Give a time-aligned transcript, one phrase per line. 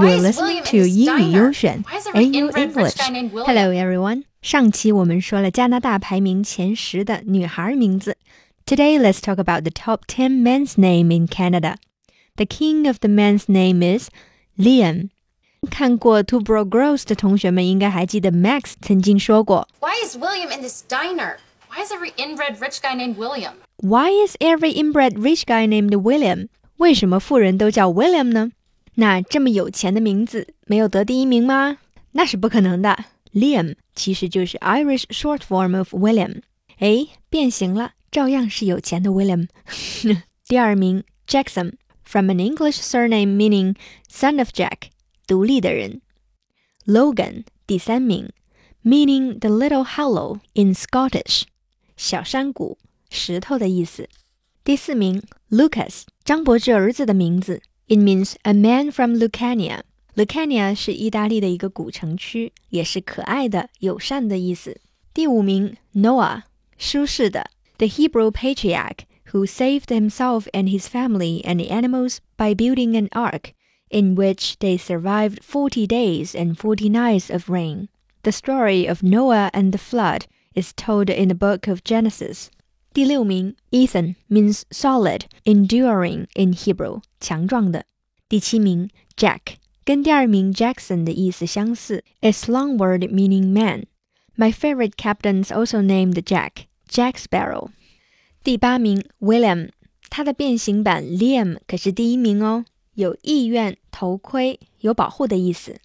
[0.00, 2.94] You're listening to to 英语优选 AU English.
[3.44, 4.24] Hello everyone.
[4.40, 8.16] 上期我们说了加拿大排名前十的女孩名字。
[8.64, 11.76] Today let's talk about the top 10 men's name in Canada.
[12.36, 14.08] The king of the men's name is
[14.58, 15.10] Liam.
[15.70, 21.36] 看过 Two Broke Girls 的同学们应该还记得 Max 曾经说过，Why is William in this diner?
[21.68, 23.52] Why is every inbred rich guy named William?
[23.76, 26.48] Why is every inbred rich guy named William?
[26.78, 28.52] 为什么富人都叫 William 呢？
[28.99, 31.79] 那这么有钱的名字没有得第一名吗？
[32.13, 33.05] 那是不可能的。
[33.33, 36.41] Liam 其实就是 Irish short form of William。
[36.77, 39.47] 哎，变形了，照样是有钱的 William。
[40.47, 43.75] 第二名 Jackson，from an English surname meaning
[44.09, 44.89] son of Jack，
[45.27, 46.01] 独立的人。
[46.85, 48.29] Logan 第三名，
[48.83, 51.43] meaning the little hollow in Scottish，
[51.97, 52.77] 小山谷、
[53.09, 54.07] 石头的意思。
[54.63, 57.61] 第四名 Lucas，张柏芝儿子的名字。
[57.89, 59.81] It means a man from Lucania.
[60.15, 64.79] Lucania 是意大利的一个古城区，也是可爱的、友善的意思。
[65.13, 66.43] 第五名，Noah，
[66.77, 68.99] 舒适的，the Hebrew patriarch
[69.31, 73.53] who saved himself and his family and the animals by building an ark,
[73.89, 77.89] in which they survived forty days and forty nights of rain.
[78.23, 82.49] The story of Noah and the flood is told in the book of Genesis.
[82.93, 87.85] 第六名，Ethan means solid, enduring in Hebrew，强壮的。
[88.29, 93.83] 第七名，Jack 跟第二名 Jackson 的意思相似，is long word meaning man.
[94.37, 97.69] My favorite captains also named Jack, Jack Sparrow.
[98.43, 99.69] 第八名，William，
[100.09, 105.79] 他的变形版 Liam 可是第一名哦，有意愿、头盔、有保护的意思。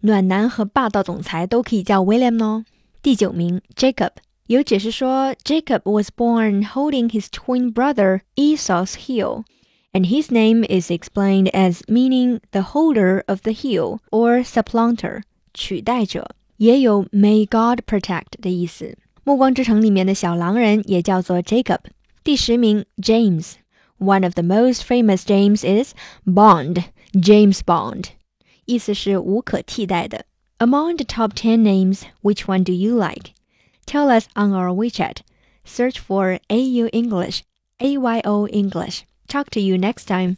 [0.00, 2.64] 暖男和霸道总裁都可以叫 William 哦。
[3.02, 4.12] 第九名，Jacob。
[4.46, 9.44] 有解释说，Jacob was born holding his twin brother Esau's heel,
[9.92, 15.22] and his name is explained as meaning the holder of the heel or supplanter，
[15.54, 18.84] 取代者，也有 May God protect 的意思。《
[19.22, 21.78] 暮光之城》里面的小狼人也叫做 Jacob。
[22.24, 25.92] 第十名，James。One of the most famous James is
[26.24, 28.06] Bond, James Bond，
[28.64, 30.24] 意思是无可替代的。
[30.58, 33.32] Among the top ten names, which one do you like?
[33.85, 35.21] Tell us on our WeChat.
[35.63, 37.43] Search for AU English,
[37.79, 39.05] AYO English.
[39.27, 40.33] Talk to you next time.